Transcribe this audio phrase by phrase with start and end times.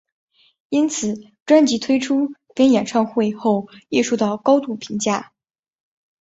[0.69, 5.31] 因此专辑推出跟演唱会后亦受到高度评价。